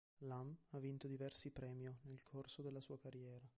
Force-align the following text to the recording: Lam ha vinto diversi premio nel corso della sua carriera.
Lam 0.23 0.57
ha 0.69 0.79
vinto 0.79 1.07
diversi 1.07 1.51
premio 1.51 1.99
nel 2.05 2.23
corso 2.23 2.63
della 2.63 2.79
sua 2.81 2.97
carriera. 2.97 3.47